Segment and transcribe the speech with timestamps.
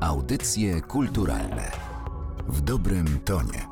[0.00, 1.72] Audycje kulturalne
[2.48, 3.66] w dobrym tonie.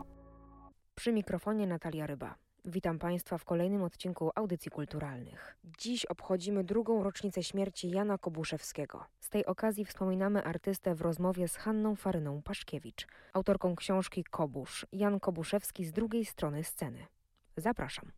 [0.94, 2.34] Przy mikrofonie Natalia Ryba.
[2.64, 5.56] Witam Państwa w kolejnym odcinku Audycji Kulturalnych.
[5.78, 9.04] Dziś obchodzimy drugą rocznicę śmierci Jana Kobuszewskiego.
[9.20, 15.20] Z tej okazji wspominamy artystę w rozmowie z Hanną Faryną Paszkiewicz, autorką książki Kobusz, Jan
[15.20, 17.06] Kobuszewski z drugiej strony sceny.
[17.56, 18.12] Zapraszam.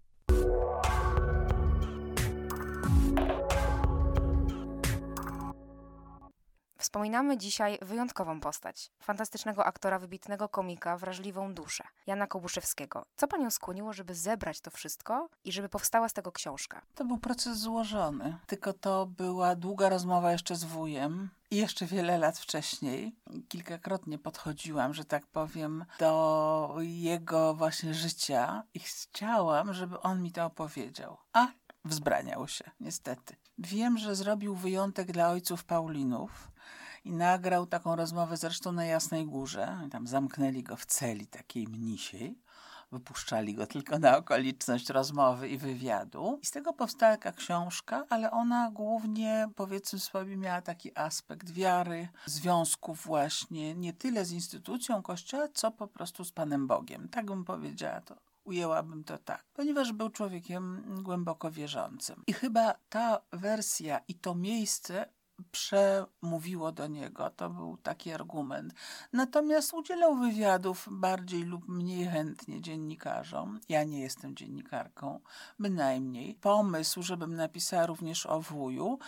[6.79, 8.90] Wspominamy dzisiaj wyjątkową postać.
[9.00, 11.84] Fantastycznego aktora, wybitnego komika, wrażliwą duszę.
[12.07, 13.04] Jana Kobuszewskiego.
[13.16, 16.82] Co panią skłoniło, żeby zebrać to wszystko i żeby powstała z tego książka?
[16.94, 18.39] To był proces złożony.
[18.46, 21.30] Tylko to była długa rozmowa jeszcze z wujem.
[21.50, 23.17] I jeszcze wiele lat wcześniej
[23.48, 30.45] kilkakrotnie podchodziłam, że tak powiem, do jego właśnie życia i chciałam, żeby on mi to
[30.45, 31.17] opowiedział.
[31.32, 31.48] A
[31.84, 33.36] wzbraniał się, niestety.
[33.58, 36.50] Wiem, że zrobił wyjątek dla ojców Paulinów
[37.05, 39.78] i nagrał taką rozmowę zresztą na Jasnej Górze.
[39.91, 42.39] Tam zamknęli go w celi takiej mnisiej.
[42.92, 46.39] Wypuszczali go tylko na okoliczność rozmowy i wywiadu.
[46.42, 52.09] I z tego powstała taka książka, ale ona głównie, powiedzmy sobie, miała taki aspekt wiary,
[52.27, 57.09] związków właśnie, nie tyle z instytucją Kościoła, co po prostu z Panem Bogiem.
[57.09, 62.23] Tak bym powiedziała to ujęłabym to tak, ponieważ był człowiekiem głęboko wierzącym.
[62.27, 65.07] I chyba ta wersja i to miejsce
[65.53, 67.31] przemówiło do niego.
[67.31, 68.75] To był taki argument.
[69.13, 73.61] Natomiast udzielał wywiadów bardziej lub mniej chętnie dziennikarzom.
[73.69, 75.21] Ja nie jestem dziennikarką,
[75.59, 76.35] bynajmniej.
[76.35, 78.99] Pomysł, żebym napisała również o wuju,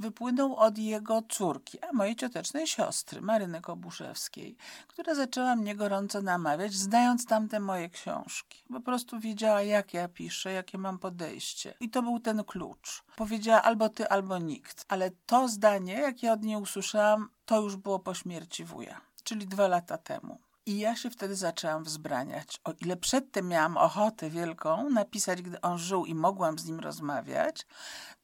[0.00, 4.56] wypłynął od jego córki, a mojej ciotecznej siostry, Maryny Kobuszewskiej,
[4.88, 8.64] która zaczęła mnie gorąco namawiać, znając tamte moje książki.
[8.72, 11.74] Po prostu wiedziała, jak ja piszę, jakie mam podejście.
[11.80, 13.04] I to był ten klucz.
[13.16, 14.84] Powiedziała albo ty, albo nikt.
[14.88, 19.46] Ale to zdanie, jak ja od niej usłyszałam, to już było po śmierci wuja, czyli
[19.46, 20.49] dwa lata temu.
[20.66, 22.60] I ja się wtedy zaczęłam wzbraniać.
[22.64, 27.66] O ile przedtem miałam ochotę wielką napisać, gdy on żył i mogłam z nim rozmawiać,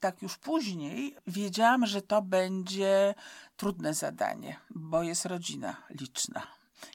[0.00, 3.14] tak już później wiedziałam, że to będzie
[3.56, 6.42] trudne zadanie, bo jest rodzina liczna.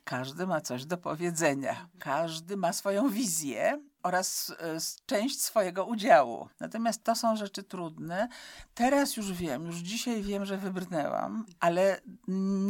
[0.04, 6.50] Każdy ma coś do powiedzenia, każdy ma swoją wizję oraz e, część swojego udziału.
[6.60, 8.28] Natomiast to są rzeczy trudne.
[8.76, 12.02] Teraz już wiem, już dzisiaj wiem, że wybrnęłam, ale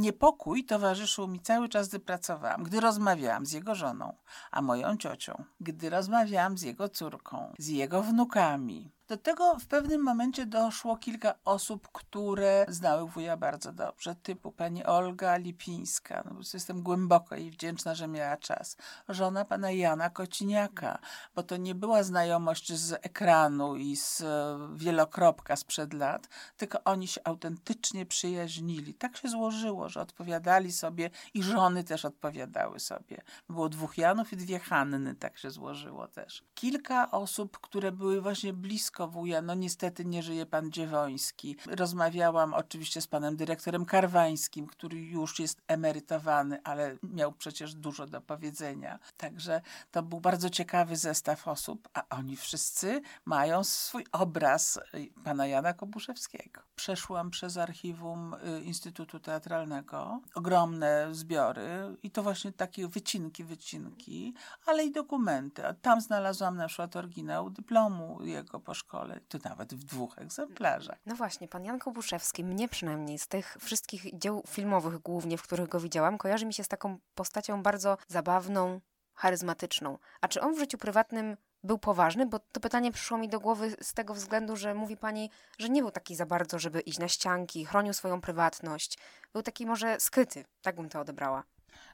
[0.01, 4.15] niepokój towarzyszył mi cały czas, gdy pracowałam, gdy rozmawiałam z jego żoną,
[4.51, 10.03] a moją ciocią, gdy rozmawiałam z jego córką, z jego wnukami, do tego w pewnym
[10.03, 16.23] momencie doszło kilka osób, które znały wuja bardzo dobrze, typu pani Olga Lipińska.
[16.25, 18.77] No, jestem głęboko jej wdzięczna, że miała czas.
[19.09, 20.99] Żona pana Jana Kociniaka,
[21.35, 26.27] bo to nie była znajomość z ekranu i z e, wielokropka sprzed lat,
[26.57, 28.93] tylko oni się autentycznie przyjaźnili.
[28.93, 33.21] Tak się złożyło, że odpowiadali sobie i żony też odpowiadały sobie.
[33.49, 36.43] Było dwóch Janów i dwie Hanny, tak się złożyło też.
[36.53, 39.00] Kilka osób, które były właśnie blisko
[39.43, 41.55] No niestety nie żyje pan Dziewoński.
[41.67, 48.21] Rozmawiałam oczywiście z panem dyrektorem Karwańskim, który już jest emerytowany, ale miał przecież dużo do
[48.21, 48.99] powiedzenia.
[49.17, 55.47] Także to był bardzo ciekawy zestaw osób, a oni wszyscy mają swój obraz y, pana
[55.47, 56.61] Jana Kobuszewskiego.
[56.75, 64.33] Przeszłam przez archiwum y, Instytutu Teatralnego, ogromne zbiory i to właśnie takie wycinki, wycinki,
[64.65, 65.61] ale i dokumenty.
[65.81, 70.97] Tam znalazłam na przykład oryginał dyplomu jego po szkole szkole, to nawet w dwóch egzemplarzach.
[71.05, 75.69] No właśnie, pan Jan Kobuszewski, mnie przynajmniej z tych wszystkich dzieł filmowych głównie, w których
[75.69, 78.81] go widziałam, kojarzy mi się z taką postacią bardzo zabawną,
[79.13, 79.97] charyzmatyczną.
[80.21, 82.25] A czy on w życiu prywatnym był poważny?
[82.25, 85.81] Bo to pytanie przyszło mi do głowy z tego względu, że mówi pani, że nie
[85.81, 88.97] był taki za bardzo, żeby iść na ścianki, chronił swoją prywatność.
[89.33, 91.43] Był taki może skryty, tak bym to odebrała.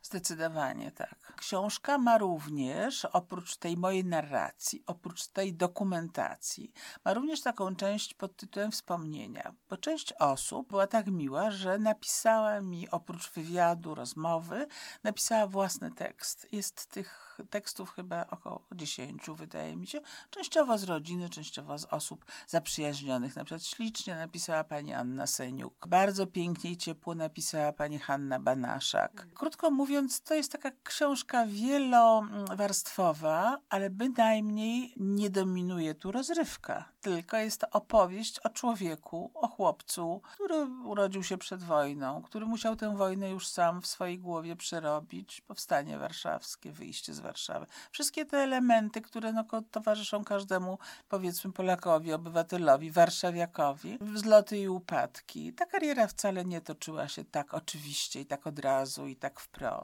[0.03, 1.33] Zdecydowanie tak.
[1.37, 6.71] Książka ma również, oprócz tej mojej narracji, oprócz tej dokumentacji,
[7.05, 12.61] ma również taką część pod tytułem wspomnienia, bo część osób była tak miła, że napisała
[12.61, 14.67] mi oprócz wywiadu, rozmowy,
[15.03, 16.47] napisała własny tekst.
[16.51, 20.01] Jest tych tekstów chyba około dziesięciu, wydaje mi się.
[20.29, 23.35] Częściowo z rodziny, częściowo z osób zaprzyjaźnionych.
[23.35, 25.87] Na przykład ślicznie napisała pani Anna Seniuk.
[25.87, 29.27] Bardzo pięknie i ciepło napisała pani Hanna Banaszak.
[29.33, 37.37] Krótko Krótko mówiąc, to jest taka książka wielowarstwowa, ale bynajmniej nie dominuje tu rozrywka, tylko
[37.37, 42.95] jest to opowieść o człowieku, o chłopcu, który urodził się przed wojną, który musiał tę
[42.95, 47.65] wojnę już sam w swojej głowie przerobić, powstanie warszawskie, wyjście z Warszawy.
[47.91, 50.77] Wszystkie te elementy, które no, towarzyszą każdemu,
[51.09, 55.53] powiedzmy, Polakowi, obywatelowi, warszawiakowi, wzloty i upadki.
[55.53, 59.76] Ta kariera wcale nie toczyła się tak oczywiście i tak od razu i tak wprost.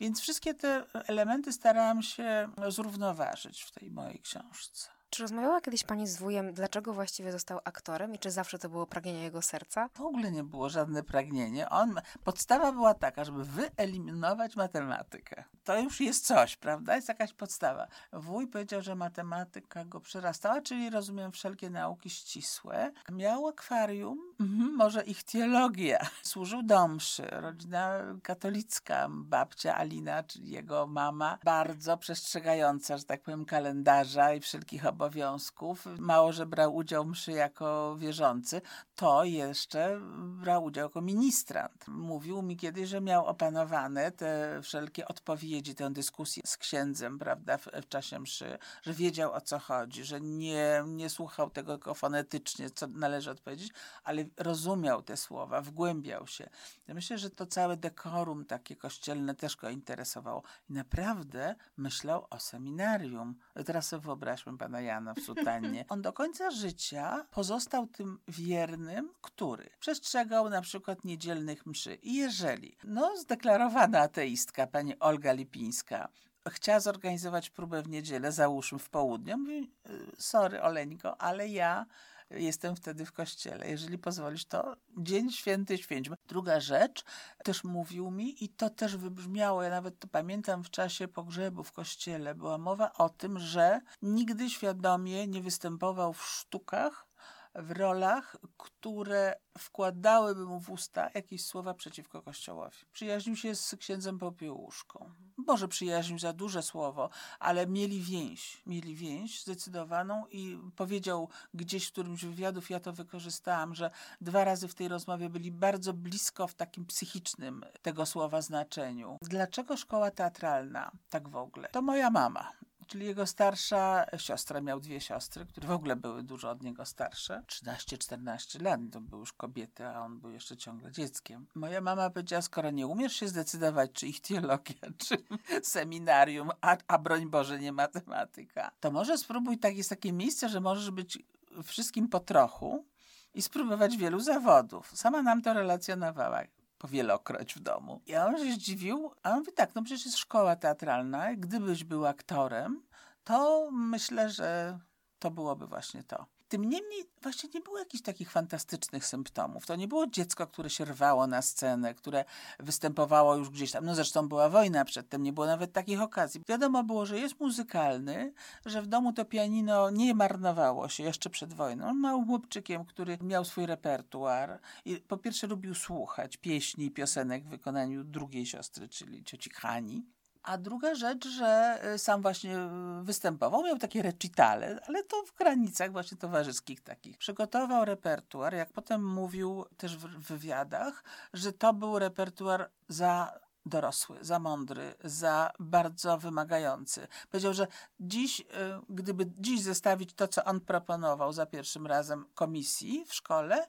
[0.00, 4.91] Więc wszystkie te elementy starałam się zrównoważyć w tej mojej książce.
[5.12, 8.86] Czy rozmawiała kiedyś pani z wujem, dlaczego właściwie został aktorem i czy zawsze to było
[8.86, 9.88] pragnienie jego serca?
[9.94, 11.68] W ogóle nie było żadne pragnienie.
[11.68, 15.44] On, podstawa była taka, żeby wyeliminować matematykę.
[15.64, 16.96] To już jest coś, prawda?
[16.96, 17.86] Jest jakaś podstawa.
[18.12, 22.92] Wuj powiedział, że matematyka go przerastała, czyli rozumiem wszelkie nauki ścisłe.
[23.10, 25.98] Miał akwarium, mhm, może ich teologia.
[26.22, 27.26] Służył do mszy.
[27.30, 34.86] Rodzina katolicka, babcia Alina, czyli jego mama, bardzo przestrzegająca, że tak powiem, kalendarza i wszelkich
[34.86, 35.86] obowiązków obowiązków.
[35.98, 38.60] Mało, że brał udział w mszy jako wierzący,
[38.94, 40.00] to jeszcze
[40.40, 41.88] brał udział jako ministrant.
[41.88, 47.66] Mówił mi kiedyś, że miał opanowane te wszelkie odpowiedzi, tę dyskusję z księdzem, prawda, w,
[47.66, 52.70] w czasie mszy, że wiedział o co chodzi, że nie, nie słuchał tego tylko fonetycznie,
[52.70, 53.72] co należy odpowiedzieć,
[54.04, 56.48] ale rozumiał te słowa, wgłębiał się.
[56.88, 60.42] Ja myślę, że to całe dekorum takie kościelne też go interesowało.
[60.70, 63.34] I naprawdę myślał o seminarium.
[63.66, 65.84] Teraz sobie wyobraźmy pana Jana W sutannie.
[65.88, 71.94] On do końca życia pozostał tym wiernym, który przestrzegał na przykład niedzielnych mszy.
[71.94, 76.08] I jeżeli, no zdeklarowana ateistka, pani Olga Lipińska,
[76.48, 81.86] chciała zorganizować próbę w niedzielę, załóżmy w południe, mówi, y, sorry Oleńko, ale ja
[82.34, 83.70] jestem wtedy w kościele.
[83.70, 86.16] Jeżeli pozwolisz, to dzień święty święćmy.
[86.26, 87.04] Druga rzecz,
[87.44, 91.72] też mówił mi i to też wybrzmiało, ja nawet to pamiętam w czasie pogrzebu w
[91.72, 97.11] kościele, była mowa o tym, że nigdy świadomie nie występował w sztukach,
[97.54, 102.76] w rolach, które wkładałyby mu w usta jakieś słowa przeciwko Kościołowi.
[102.92, 105.10] Przyjaźnił się z księdzem Popiełuszką.
[105.36, 108.62] Może przyjaźnił za duże słowo, ale mieli więź.
[108.66, 113.90] Mieli więź zdecydowaną i powiedział gdzieś w którymś wywiadów, ja to wykorzystałam, że
[114.20, 119.18] dwa razy w tej rozmowie byli bardzo blisko w takim psychicznym tego słowa znaczeniu.
[119.22, 121.68] Dlaczego szkoła teatralna tak w ogóle?
[121.68, 122.52] To moja mama
[122.92, 124.60] czyli jego starsza siostra.
[124.60, 127.42] Miał dwie siostry, które w ogóle były dużo od niego starsze.
[127.46, 131.46] 13-14 lat, to były już kobiety, a on był jeszcze ciągle dzieckiem.
[131.54, 134.74] Moja mama powiedziała, skoro nie umiesz się zdecydować, czy ich teologia,
[135.06, 135.16] czy
[135.62, 140.60] seminarium, a, a broń Boże nie matematyka, to może spróbuj, tak jest takie miejsce, że
[140.60, 141.18] możesz być
[141.64, 142.86] wszystkim po trochu
[143.34, 144.90] i spróbować wielu zawodów.
[144.94, 146.42] Sama nam to relacjonowała
[146.82, 148.00] powielokroć w domu.
[148.06, 152.06] I on się zdziwił, a on mówi tak, no przecież jest szkoła teatralna, gdybyś był
[152.06, 152.82] aktorem,
[153.24, 154.78] to myślę, że
[155.18, 156.26] to byłoby właśnie to.
[156.52, 159.66] Tym niemniej właśnie nie było jakichś takich fantastycznych symptomów.
[159.66, 162.24] To nie było dziecko, które się rwało na scenę, które
[162.60, 163.84] występowało już gdzieś tam.
[163.84, 166.40] No zresztą była wojna przedtem, nie było nawet takich okazji.
[166.48, 168.32] Wiadomo było, że jest muzykalny,
[168.66, 171.88] że w domu to pianino nie marnowało się jeszcze przed wojną.
[171.88, 177.44] On małym chłopczykiem, który miał swój repertuar i po pierwsze lubił słuchać pieśni i piosenek
[177.44, 180.06] w wykonaniu drugiej siostry, czyli cioci Hani.
[180.42, 185.34] A druga rzecz, że y, sam właśnie y, występował, miał takie recitale, ale to w
[185.34, 187.18] granicach właśnie towarzyskich takich.
[187.18, 193.32] Przygotował repertuar, jak potem mówił też w wywiadach, że to był repertuar za
[193.66, 197.08] dorosły, za mądry, za bardzo wymagający.
[197.30, 197.66] Powiedział, że
[198.00, 198.44] dziś, y,
[198.88, 203.66] gdyby dziś zestawić to, co on proponował za pierwszym razem komisji w szkole,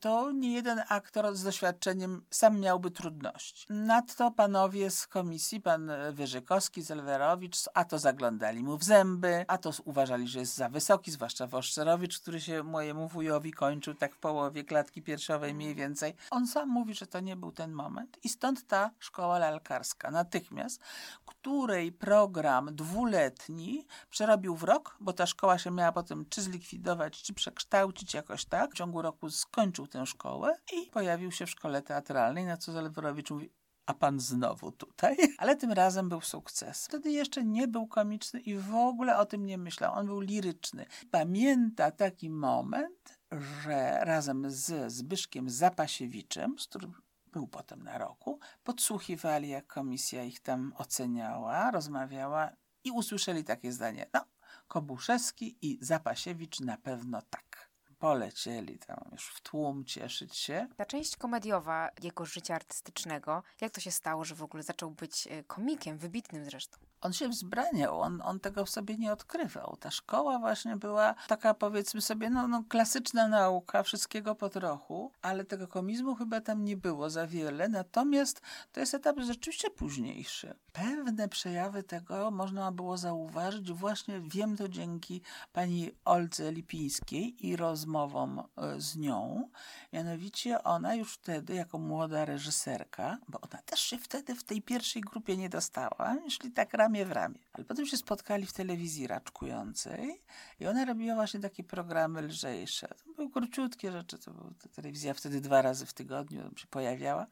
[0.00, 3.66] to nie jeden aktor z doświadczeniem sam miałby trudności.
[3.70, 9.70] Nadto panowie z komisji, pan Wyżykowski, Zelwerowicz, a to zaglądali mu w zęby, a to
[9.84, 14.64] uważali, że jest za wysoki, zwłaszcza Woszczerowicz, który się mojemu wujowi kończył tak w połowie
[14.64, 16.14] klatki piersiowej mniej więcej.
[16.30, 20.80] On sam mówi, że to nie był ten moment i stąd ta szkoła lalkarska natychmiast,
[21.26, 27.34] której program dwuletni przerobił w rok, bo ta szkoła się miała potem czy zlikwidować, czy
[27.34, 28.70] przekształcić jakoś tak.
[28.70, 32.72] W ciągu roku skończył skończył tę szkołę i pojawił się w szkole teatralnej, na co
[32.72, 33.50] Zaleworowicz mówi,
[33.86, 35.16] a pan znowu tutaj?
[35.38, 36.84] Ale tym razem był sukces.
[36.84, 39.94] Wtedy jeszcze nie był komiczny i w ogóle o tym nie myślał.
[39.94, 40.86] On był liryczny.
[41.10, 43.18] Pamięta taki moment,
[43.62, 46.94] że razem z Zbyszkiem Zapasiewiczem, z którym
[47.32, 52.50] był potem na roku, podsłuchiwali, jak komisja ich tam oceniała, rozmawiała
[52.84, 54.06] i usłyszeli takie zdanie.
[54.14, 54.24] No,
[54.68, 57.65] Kobuszewski i Zapasiewicz na pewno tak
[57.98, 60.68] polecieli tam już w tłum cieszyć się.
[60.76, 65.26] Ta część komediowa jego życia artystycznego, jak to się stało, że w ogóle zaczął być
[65.26, 66.78] e, komikiem, wybitnym zresztą?
[67.06, 69.76] On się wzbraniał, on, on tego w sobie nie odkrywał.
[69.80, 75.44] Ta szkoła właśnie była taka, powiedzmy sobie, no, no klasyczna nauka, wszystkiego po trochu, ale
[75.44, 77.68] tego komizmu chyba tam nie było za wiele.
[77.68, 78.40] Natomiast
[78.72, 80.54] to jest etap rzeczywiście późniejszy.
[80.72, 85.22] Pewne przejawy tego można było zauważyć właśnie, wiem to dzięki
[85.52, 89.48] pani Oldze Lipińskiej i rozmowom e, z nią.
[89.92, 95.02] Mianowicie ona już wtedy, jako młoda reżyserka, bo ona też się wtedy w tej pierwszej
[95.02, 97.38] grupie nie dostała, szli tak ramię w ramię.
[97.52, 100.22] Ale potem się spotkali w telewizji raczkującej
[100.60, 102.88] i ona robiła właśnie takie programy lżejsze.
[102.88, 107.26] To były króciutkie rzeczy, to była telewizja wtedy dwa razy w tygodniu się pojawiała,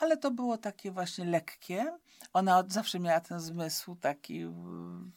[0.00, 1.98] ale to było takie właśnie lekkie.
[2.32, 4.46] Ona od zawsze miała ten zmysł taki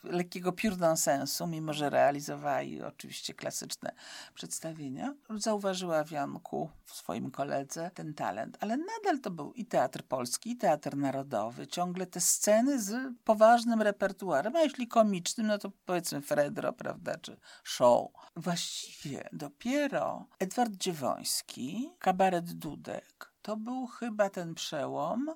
[0.04, 3.92] lekkiego pure sensu, mimo że realizowała i oczywiście klasyczne
[4.34, 5.14] przedstawienia.
[5.30, 10.52] Zauważyła w Janku, w swoim koledze, ten talent, ale nadal to był i teatr polski,
[10.52, 11.68] i teatr narodowy.
[11.68, 17.38] Ciągle te sceny z poważnym repertuarem, a jeśli komicznym, no to powiedzmy Fredro, prawda, czy
[17.64, 18.12] show.
[18.36, 25.32] Właściwie dopiero Edward Dziewoński, kabaret Dudek, to był chyba ten przełom,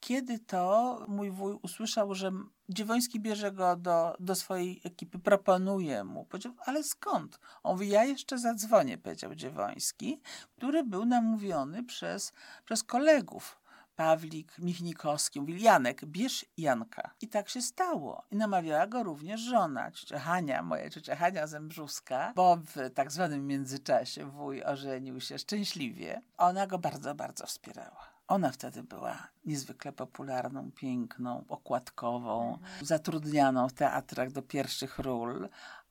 [0.00, 2.32] kiedy to mój wuj usłyszał, że
[2.68, 6.24] Dziewoński bierze go do, do swojej ekipy, proponuje mu.
[6.24, 7.40] Powiedział, ale skąd?
[7.62, 10.20] On mówi, ja jeszcze zadzwonię, powiedział Dziewoński,
[10.56, 12.32] który był namówiony przez,
[12.64, 13.59] przez kolegów
[14.00, 17.10] Pawlik Michnikowski mówił, Janek, bierz Janka.
[17.20, 18.24] I tak się stało.
[18.30, 23.46] I namawiała go również żona, ciocia Hania, moja ciocia Hania Zembrzuska, bo w tak zwanym
[23.46, 26.22] międzyczasie wuj ożenił się szczęśliwie.
[26.36, 28.10] Ona go bardzo, bardzo wspierała.
[28.28, 32.86] Ona wtedy była niezwykle popularną, piękną, okładkową, mhm.
[32.86, 35.48] zatrudnianą w teatrach do pierwszych ról,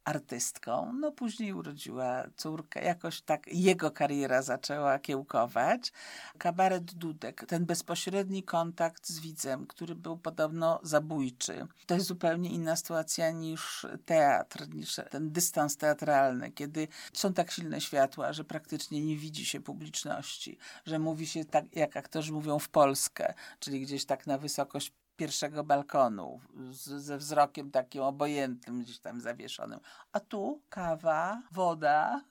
[0.10, 0.94] artystką.
[0.94, 5.92] No później urodziła córkę, jakoś tak jego kariera zaczęła kiełkować.
[6.38, 11.68] Kabaret Dudek, ten bezpośredni kontakt z widzem, który był podobno zabójczy.
[11.86, 17.82] To jest zupełnie inna sytuacja niż teatr, niż ten dystans teatralny, kiedy są tak silne
[17.82, 22.70] światła, że praktycznie nie widzi się publiczności, że mówi się tak, jak aktorzy mówią w
[22.70, 26.40] Polskę, czyli gdzieś tak na wysokość pierwszego balkonu
[26.72, 29.80] z, ze wzrokiem takim obojętnym gdzieś tam zawieszonym.
[30.12, 32.22] A tu kawa, woda,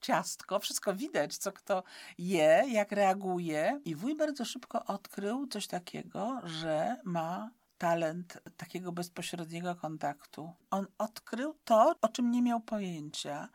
[0.00, 1.82] ciastko, wszystko widać, co kto
[2.18, 3.80] je, jak reaguje.
[3.84, 10.52] I wuj bardzo szybko odkrył coś takiego, że ma talent takiego bezpośredniego kontaktu.
[10.70, 13.48] On odkrył to, o czym nie miał pojęcia.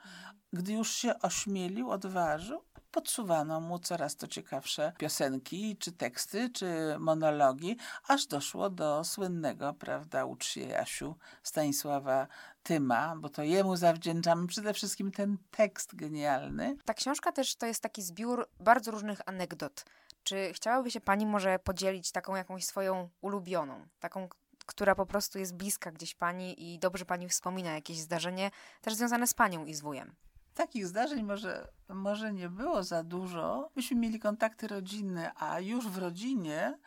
[0.54, 2.62] Gdy już się ośmielił, odważył,
[2.96, 10.26] podsuwano mu coraz to ciekawsze piosenki, czy teksty, czy monologi, aż doszło do słynnego, prawda,
[10.26, 12.28] ucz się Jasiu, Stanisława
[12.64, 16.78] Tyma, bo to jemu zawdzięczamy przede wszystkim ten tekst genialny.
[16.86, 19.86] Ta książka też to jest taki zbiór bardzo różnych anegdot.
[20.24, 24.30] Czy chciałaby się pani może podzielić taką jakąś swoją ulubioną, taką,
[24.66, 29.28] która po prostu jest bliska gdzieś pani i dobrze pani wspomina jakieś zdarzenie, też związane
[29.28, 30.16] z panią i z wujem?
[30.56, 33.70] Takich zdarzeń może, może nie było za dużo.
[33.76, 36.80] Myśmy mieli kontakty rodzinne, a już w rodzinie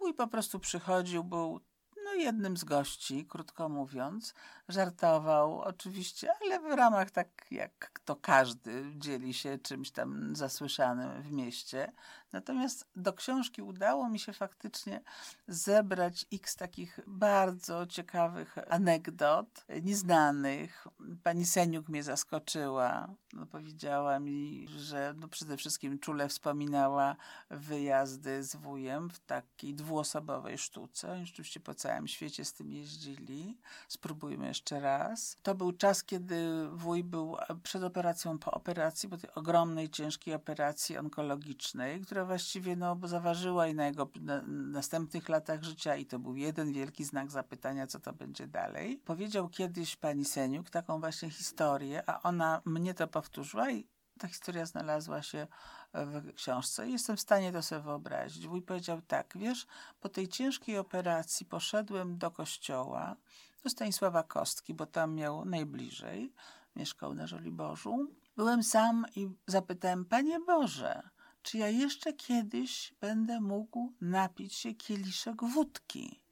[0.00, 1.60] mój po prostu przychodził, był
[2.04, 4.34] no, jednym z gości, krótko mówiąc.
[4.68, 11.32] Żartował oczywiście, ale w ramach tak jak to każdy dzieli się czymś tam zasłyszanym w
[11.32, 11.92] mieście.
[12.32, 15.00] Natomiast do książki udało mi się faktycznie
[15.48, 20.87] zebrać x takich bardzo ciekawych anegdot, nieznanych.
[21.22, 23.08] Pani Seniuk mnie zaskoczyła.
[23.38, 27.16] No, powiedziała mi, że no przede wszystkim czule wspominała
[27.50, 31.12] wyjazdy z wujem w takiej dwuosobowej sztuce.
[31.12, 33.58] Oni rzeczywiście po całym świecie z tym jeździli.
[33.88, 35.36] Spróbujmy jeszcze raz.
[35.42, 40.98] To był czas, kiedy wuj był przed operacją, po operacji, po tej ogromnej, ciężkiej operacji
[40.98, 46.18] onkologicznej, która która właściwie no, zaważyła i na jego na, następnych latach życia i to
[46.18, 49.00] był jeden wielki znak zapytania, co to będzie dalej.
[49.04, 53.27] Powiedział kiedyś pani Seniuk taką właśnie historię, a ona mnie to powtórzyła
[53.70, 55.46] i ta historia znalazła się
[55.94, 58.48] w książce jestem w stanie to sobie wyobrazić.
[58.48, 59.66] Wuj powiedział tak, wiesz,
[60.00, 63.16] po tej ciężkiej operacji poszedłem do kościoła,
[63.62, 66.32] do Stanisława Kostki, bo tam miał najbliżej,
[66.76, 68.06] mieszkał na Żoliborzu.
[68.36, 71.02] Byłem sam i zapytałem, Panie Boże,
[71.42, 76.22] czy ja jeszcze kiedyś będę mógł napić się kieliszek wódki.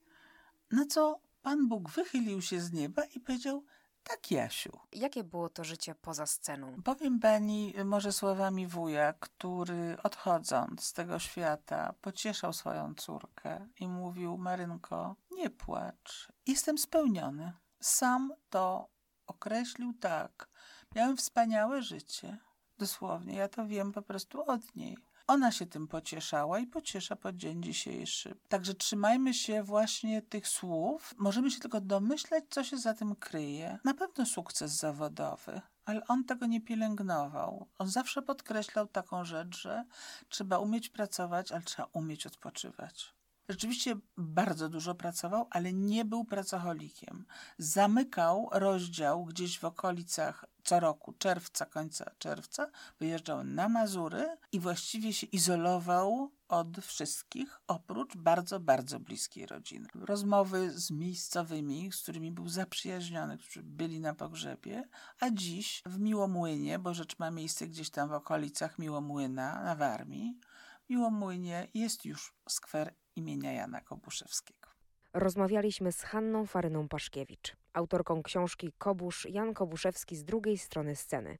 [0.71, 3.65] Na co Pan Bóg wychylił się z nieba i powiedział,
[4.09, 4.81] tak, Jasiu.
[4.93, 6.83] Jakie było to życie poza sceną?
[6.83, 14.39] Powiem pani może słowami wuja, który odchodząc z tego świata pocieszał swoją córkę i mówił,
[14.39, 17.53] Marynko, nie płacz, jestem spełniony.
[17.81, 18.89] Sam to
[19.27, 20.49] określił tak.
[20.95, 22.39] Miałem wspaniałe życie
[22.79, 24.97] Dosłownie, ja to wiem po prostu od niej.
[25.27, 28.35] Ona się tym pocieszała i pociesza po dzień dzisiejszy.
[28.49, 31.15] Także trzymajmy się właśnie tych słów.
[31.19, 33.79] Możemy się tylko domyśleć, co się za tym kryje.
[33.85, 37.67] Na pewno sukces zawodowy, ale on tego nie pielęgnował.
[37.79, 39.85] On zawsze podkreślał taką rzecz, że
[40.29, 43.17] trzeba umieć pracować, ale trzeba umieć odpoczywać.
[43.49, 47.25] Rzeczywiście bardzo dużo pracował, ale nie był pracocholikiem.
[47.59, 52.71] Zamykał rozdział gdzieś w okolicach co roku, czerwca, końca czerwca,
[53.01, 59.89] wyjeżdżał na Mazury i właściwie się izolował od wszystkich, oprócz bardzo, bardzo bliskiej rodziny.
[59.95, 64.89] Rozmowy z miejscowymi, z którymi był zaprzyjaźniony, którzy byli na pogrzebie,
[65.21, 70.39] a dziś w Miłomłynie, bo rzecz ma miejsce gdzieś tam w okolicach Miłomłyna na Warmii,
[70.87, 74.69] w Miłomłynie jest już skwer imienia Jana Kobuszewskiego.
[75.13, 81.39] Rozmawialiśmy z Hanną Faryną Paszkiewicz, autorką książki Kobusz Jan Kobuszewski z drugiej strony sceny.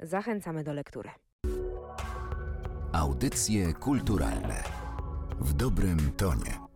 [0.00, 1.10] Zachęcamy do lektury.
[2.92, 4.64] Audycje kulturalne
[5.40, 6.67] w dobrym tonie.